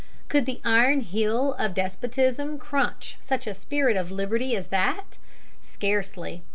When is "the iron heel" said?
0.47-1.53